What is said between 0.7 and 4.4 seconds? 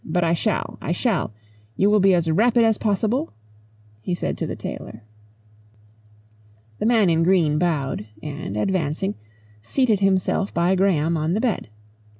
I shall. You will be as rapid as possible?" he said